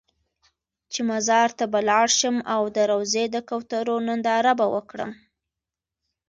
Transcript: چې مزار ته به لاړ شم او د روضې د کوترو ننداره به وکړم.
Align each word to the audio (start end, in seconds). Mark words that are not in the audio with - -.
چې 0.91 0.99
مزار 1.09 1.49
ته 1.57 1.65
به 1.71 1.79
لاړ 1.89 2.07
شم 2.19 2.35
او 2.53 2.61
د 2.75 2.77
روضې 2.91 3.25
د 3.33 3.37
کوترو 3.49 3.95
ننداره 4.07 4.53
به 4.59 4.65
وکړم. 4.75 5.11